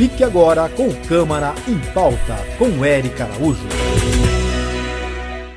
Fique 0.00 0.24
agora 0.24 0.66
com 0.70 0.88
Câmara 1.06 1.52
em 1.68 1.78
Pauta, 1.92 2.34
com 2.56 2.82
Eric 2.86 3.20
Araújo. 3.20 3.68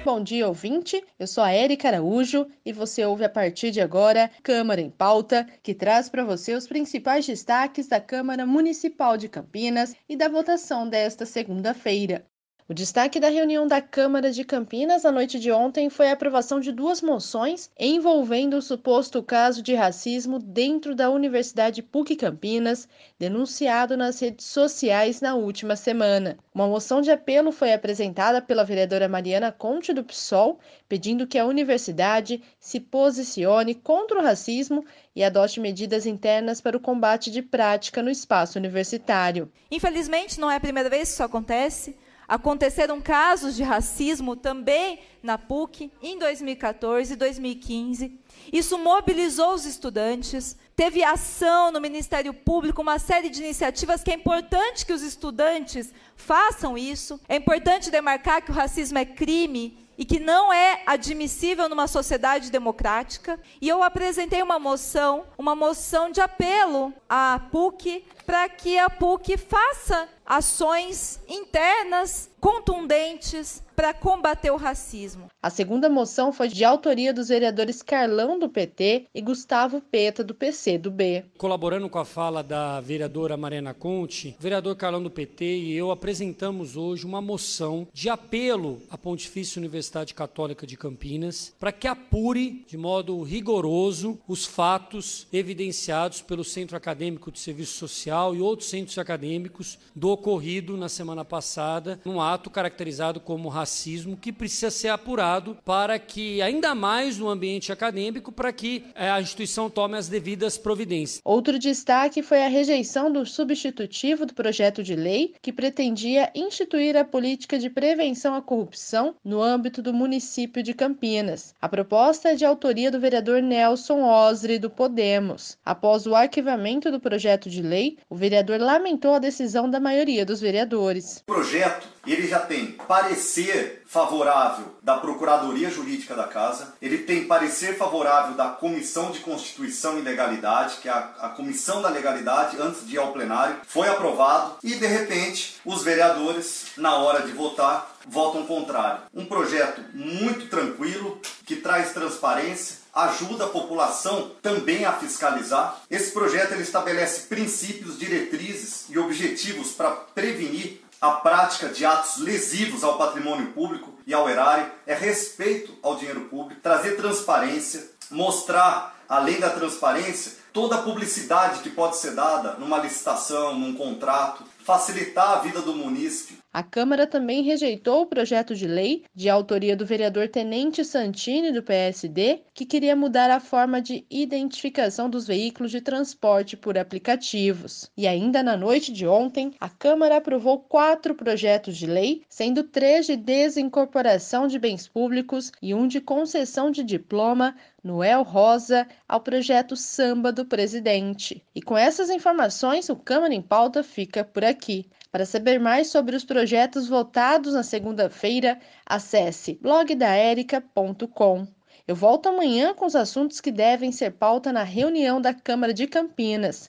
Bom 0.04 0.21
dia, 0.21 0.46
ouvinte. 0.46 1.01
Eu 1.17 1.27
sou 1.27 1.41
a 1.41 1.51
Érica 1.54 1.88
Araújo 1.88 2.45
e 2.65 2.73
você 2.73 3.05
ouve 3.05 3.23
a 3.23 3.29
partir 3.29 3.71
de 3.71 3.79
agora 3.79 4.29
Câmara 4.43 4.81
em 4.81 4.89
Pauta, 4.89 5.47
que 5.63 5.73
traz 5.73 6.09
para 6.09 6.25
você 6.25 6.53
os 6.55 6.67
principais 6.67 7.25
destaques 7.25 7.88
da 7.88 8.02
Câmara 8.02 8.45
Municipal 8.45 9.16
de 9.16 9.29
Campinas 9.29 9.95
e 10.09 10.18
da 10.18 10.27
votação 10.27 10.89
desta 10.89 11.25
segunda-feira. 11.25 12.28
O 12.70 12.73
destaque 12.73 13.20
da 13.20 13.27
reunião 13.27 13.68
da 13.68 13.82
Câmara 13.82 14.32
de 14.32 14.46
Campinas 14.46 15.04
na 15.04 15.11
noite 15.11 15.38
de 15.38 15.52
ontem 15.52 15.89
foi 15.89 16.07
a 16.07 16.14
aprovação 16.14 16.61
de 16.61 16.71
duas 16.71 17.02
moções 17.02 17.70
envolvendo 17.78 18.55
o 18.55 18.61
suposto 18.61 19.21
caso 19.21 19.61
de 19.61 19.73
racismo 19.73 20.39
dentro 20.39 20.96
da 20.96 21.10
Universidade 21.10 21.84
PUC 21.84 22.15
Campinas, 22.15 22.88
denunciado 23.20 23.97
nas 23.97 24.18
redes 24.18 24.46
sociais 24.46 25.20
na 25.20 25.36
última 25.36 25.75
semana. 25.75 26.37
Uma 26.56 26.65
moção 26.65 27.01
de 27.01 27.11
apelo 27.11 27.51
foi 27.51 27.73
apresentada 27.73 28.42
pela 28.42 28.64
vereadora 28.64 29.09
Mariana 29.09 29.51
Conte 29.51 29.92
do 29.92 30.01
PSOL, 30.01 30.57
pedindo 30.87 31.28
que 31.28 31.37
a 31.37 31.45
universidade 31.45 32.42
se 32.58 32.80
posicione 32.80 33.75
contra 33.75 34.20
o 34.20 34.23
racismo 34.23 34.86
e 35.14 35.22
adote 35.22 35.59
medidas 35.59 36.06
internas 36.06 36.61
para 36.61 36.78
o 36.78 36.80
combate 36.80 37.30
de 37.30 37.42
prática 37.42 38.02
no 38.02 38.09
espaço 38.09 38.58
universitário. 38.58 39.52
Infelizmente, 39.70 40.39
não 40.39 40.50
é 40.50 40.56
a 40.56 40.61
primeira 40.61 40.89
vez 40.89 41.09
que 41.09 41.14
isso 41.16 41.23
acontece. 41.23 41.98
Aconteceram 42.27 43.02
casos 43.02 43.55
de 43.55 43.63
racismo 43.63 44.36
também 44.36 45.00
na 45.22 45.38
PUC 45.38 45.91
em 46.02 46.17
2014 46.17 47.14
e 47.14 47.16
2015. 47.16 48.19
Isso 48.52 48.77
mobilizou 48.77 49.53
os 49.53 49.66
estudantes, 49.66 50.58
teve 50.75 51.03
ação 51.03 51.72
no 51.72 51.81
Ministério 51.81 52.33
Público, 52.33 52.81
uma 52.81 53.00
série 53.00 53.30
de 53.30 53.41
iniciativas 53.41 54.03
que 54.03 54.11
é 54.11 54.16
importante 54.16 54.86
que 54.86 54.94
os 54.94 55.02
estudantes 55.02 55.94
façam 56.16 56.78
isso. 56.78 57.20
É 57.28 57.36
importante 57.36 57.92
demarcar 57.92 58.44
que 58.44 58.52
o 58.52 58.55
racismo 58.55 58.98
é 58.98 59.05
crime 59.05 59.78
e 59.98 60.05
que 60.05 60.20
não 60.20 60.52
é 60.52 60.81
admissível 60.86 61.70
numa 61.70 61.88
sociedade 61.88 62.52
democrática. 62.52 63.39
E 63.61 63.70
eu 63.70 63.83
apresentei 63.83 64.42
uma 64.42 64.58
moção, 64.58 65.26
uma 65.38 65.55
moção 65.55 66.09
de 66.11 66.20
apelo 66.20 66.94
à 67.08 67.39
PUC 67.52 68.03
para 68.26 68.48
que 68.50 68.78
a 68.78 68.90
PUC 68.90 69.38
faça 69.38 70.08
ações 70.26 71.20
internas 71.28 72.32
contundentes 72.40 73.64
para 73.76 73.94
combater 73.94 74.52
o 74.52 74.58
racismo. 74.58 75.28
A 75.42 75.50
segunda 75.50 75.90
moção 75.90 76.32
foi 76.32 76.48
de 76.48 76.64
autoria 76.64 77.14
dos 77.14 77.30
vereadores 77.30 77.82
Carlão 77.82 78.38
do 78.38 78.48
PT 78.48 79.06
e 79.14 79.22
Gustavo 79.22 79.82
Peta 79.82 80.24
do 80.24 80.36
PC 80.36 80.78
do 80.78 80.92
B. 80.92 81.26
Colaborando 81.38 81.90
com 81.90 81.98
a 81.98 82.06
fala 82.06 82.44
da 82.44 82.80
vereadora 82.82 83.36
Mariana 83.36 83.74
Conte, 83.74 84.36
o 84.38 84.42
vereador 84.42 84.76
Carlão 84.76 85.02
do 85.02 85.10
PT 85.10 85.46
e 85.46 85.74
eu 85.74 85.90
apresentamos 85.90 86.78
hoje 86.78 87.06
uma 87.06 87.22
moção 87.22 87.88
de 87.92 88.10
apelo 88.10 88.82
à 88.90 88.98
Pontifícia 88.98 89.60
Universidade 89.60 90.14
Católica 90.14 90.68
de 90.68 90.78
Campinas 90.78 91.54
para 91.60 91.72
que 91.72 91.88
apure 91.88 92.64
de 92.68 92.78
modo 92.78 93.22
rigoroso 93.24 94.20
os 94.28 94.46
fatos 94.46 95.28
evidenciados 95.34 96.22
pelo 96.22 96.44
Centro 96.44 96.78
Acadêmico 96.78 97.32
de 97.32 97.40
Serviço 97.40 97.74
Social 97.74 98.12
e 98.14 98.42
outros 98.42 98.69
centros 98.69 98.97
acadêmicos 98.97 99.80
do 99.95 100.09
ocorrido 100.09 100.78
na 100.78 100.88
semana 100.88 101.25
passada, 101.25 102.00
num 102.06 102.22
ato 102.22 102.50
caracterizado 102.50 103.20
como 103.20 103.50
racismo 103.50 104.16
que 104.16 104.31
precisa 104.31 104.70
ser 104.70 104.89
apurado 104.89 105.58
para 105.66 105.97
que, 105.97 106.42
ainda 106.42 106.75
mais 106.75 107.17
no 107.17 107.28
ambiente 107.28 107.72
acadêmico, 107.72 108.31
para 108.31 108.53
que 108.53 108.83
eh, 108.94 109.09
a 109.09 109.20
instituição 109.20 109.70
tome 109.70 109.97
as 109.97 110.08
devidas 110.08 110.58
providências. 110.58 111.22
Outro 111.25 111.58
destaque 111.58 112.22
foi 112.22 112.44
a 112.44 112.47
rejeição 112.47 113.11
do 113.11 113.25
substitutivo 113.25 114.25
do 114.25 114.33
projeto 114.33 114.83
de 114.83 114.95
lei 114.95 115.33
que 115.42 115.52
pretendia 115.52 116.31
instituir 116.36 116.95
a 116.95 117.03
política 117.03 117.58
de 117.58 117.70
prevenção 117.70 118.36
à 118.36 118.42
corrupção 118.42 119.16
no 119.23 119.42
âmbito 119.42 119.82
do 119.82 119.93
município 119.93 120.61
de 120.61 120.73
Campinas. 120.73 121.55
A 121.61 121.67
proposta 121.67 122.30
é 122.30 122.36
de 122.36 122.45
autoria 122.45 122.92
do 122.92 122.99
vereador 122.99 123.42
Nelson 123.42 124.04
Osri, 124.04 124.59
do 124.59 124.70
Podemos. 124.70 125.58
Após 125.65 126.05
o 126.05 126.15
arquivamento 126.15 126.92
do 126.92 126.99
projeto 126.99 127.49
de 127.49 127.61
lei, 127.61 127.98
o 128.13 128.16
vereador 128.16 128.59
lamentou 128.59 129.16
a 129.16 129.19
decisão 129.19 129.68
da 129.68 129.79
maioria 129.79 130.24
dos 130.24 130.40
vereadores. 130.40 131.24
O 131.28 131.34
projeto 131.34 131.88
ele 132.06 132.28
já 132.28 132.40
tem 132.40 132.74
parecer 132.74 133.81
favorável 133.88 134.66
da 134.84 134.97
Procuradoria 134.97 135.72
Jurídica 135.72 136.13
da 136.13 136.28
Casa, 136.28 136.75
ele 136.79 137.00
tem 137.00 137.25
parecer 137.25 137.75
favorável 137.75 138.35
da 138.35 138.50
Comissão 138.50 139.09
de 139.09 139.19
Constituição 139.19 139.97
e 139.97 140.03
Legalidade, 140.03 140.75
que 140.79 140.88
é 140.88 140.91
a, 140.91 140.97
a 141.22 141.29
Comissão 141.29 141.81
da 141.81 141.90
Legalidade, 141.90 142.57
antes 142.59 142.85
de 142.85 142.94
ir 142.94 143.00
ao 143.00 143.13
plenário, 143.13 143.56
foi 143.66 143.88
aprovado 143.88 144.57
e 144.62 144.75
de 144.75 144.85
repente 144.85 145.56
os 145.66 145.81
vereadores, 145.81 146.68
na 146.78 146.95
hora 146.97 147.24
de 147.24 147.31
votar, 147.31 147.95
votam 148.06 148.45
contrário. 148.45 149.03
Um 149.12 149.25
projeto 149.25 149.81
muito 149.91 150.50
tranquilo, 150.50 151.19
que 151.47 151.56
traz 151.56 151.94
transparência, 151.94 152.82
ajuda 152.93 153.45
a 153.45 153.49
população 153.49 154.31
também 154.41 154.85
a 154.85 154.93
fiscalizar. 154.93 155.81
Esse 155.89 156.11
projeto 156.11 156.51
ele 156.51 156.63
estabelece 156.63 157.27
princípios, 157.27 157.97
diretrizes 157.97 158.85
e 158.89 158.99
objetivos 158.99 159.71
para 159.71 159.91
prevenir 159.91 160.83
a 161.01 161.11
prática 161.11 161.67
de 161.67 161.85
atos 161.85 162.17
lesivos 162.17 162.81
ao 162.81 162.97
patrimônio 162.97 163.51
público 163.51 163.93
e 164.07 164.13
ao 164.13 164.29
erário, 164.29 164.71
é 164.87 164.93
respeito 164.93 165.73
ao 165.83 165.97
dinheiro 165.97 166.21
público, 166.21 166.61
trazer 166.61 166.95
transparência, 166.95 167.89
mostrar, 168.09 168.97
além 169.09 169.37
da 169.37 169.49
transparência, 169.49 170.33
toda 170.53 170.75
a 170.75 170.81
publicidade 170.81 171.59
que 171.59 171.69
pode 171.69 171.97
ser 171.97 172.11
dada 172.11 172.53
numa 172.53 172.77
licitação, 172.77 173.57
num 173.57 173.75
contrato, 173.75 174.45
facilitar 174.63 175.31
a 175.31 175.39
vida 175.39 175.61
do 175.61 175.73
munícipe. 175.73 176.37
A 176.53 176.61
Câmara 176.61 177.07
também 177.07 177.41
rejeitou 177.41 178.03
o 178.03 178.05
projeto 178.05 178.53
de 178.53 178.67
lei 178.67 179.05
de 179.15 179.27
autoria 179.27 179.75
do 179.75 179.87
vereador 179.87 180.27
Tenente 180.27 180.85
Santini, 180.85 181.51
do 181.51 181.63
PSD, 181.63 182.41
que 182.53 182.63
queria 182.63 182.95
mudar 182.95 183.31
a 183.31 183.39
forma 183.39 183.81
de 183.81 184.05
identificação 184.07 185.09
dos 185.09 185.25
veículos 185.25 185.71
de 185.71 185.81
transporte 185.81 186.55
por 186.55 186.77
aplicativos. 186.77 187.89
E 187.97 188.05
ainda 188.05 188.43
na 188.43 188.55
noite 188.55 188.93
de 188.93 189.07
ontem, 189.07 189.55
a 189.59 189.67
Câmara 189.67 190.17
aprovou 190.17 190.59
quatro 190.59 191.15
projetos 191.15 191.75
de 191.75 191.87
lei, 191.87 192.21
sendo 192.29 192.61
três 192.61 193.07
de 193.07 193.15
desincorporação 193.15 194.45
de 194.45 194.59
bens 194.59 194.87
públicos 194.87 195.51
e 195.59 195.73
um 195.73 195.87
de 195.87 195.99
concessão 195.99 196.69
de 196.69 196.83
diploma 196.83 197.55
Noel 197.83 198.21
Rosa 198.21 198.87
ao 199.09 199.19
projeto 199.19 199.75
Samba 199.75 200.31
do 200.31 200.45
Presidente. 200.45 201.43
E 201.55 201.63
com 201.63 201.75
essas 201.75 202.11
informações, 202.11 202.89
o 202.89 202.95
Câmara 202.95 203.33
em 203.33 203.41
Pauta 203.41 203.81
fica 203.81 204.23
por 204.23 204.45
aqui. 204.45 204.85
Para 205.13 205.28
saber 205.28 205.59
mais 205.59 205.90
sobre 205.90 206.16
os 206.16 206.25
projetos 206.25 206.88
votados 206.88 207.53
na 207.53 207.62
segunda-feira, 207.62 208.59
acesse 208.84 209.53
blogdaerica.com. 209.62 211.47
Eu 211.88 211.96
volto 211.96 212.29
amanhã 212.29 212.74
com 212.74 212.88
os 212.88 212.96
assuntos 212.96 213.40
que 213.40 213.51
devem 213.51 213.91
ser 213.91 214.13
pauta 214.13 214.51
na 214.51 214.63
reunião 214.63 215.22
da 215.22 215.31
Câmara 215.31 215.72
de 215.72 215.85
Campinas. 215.85 216.62